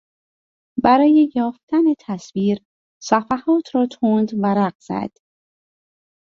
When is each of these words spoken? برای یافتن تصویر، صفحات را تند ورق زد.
برای 0.83 1.31
یافتن 1.35 1.83
تصویر، 1.99 2.61
صفحات 3.03 3.75
را 3.75 3.87
تند 3.87 4.31
ورق 4.43 4.73
زد. 4.79 5.11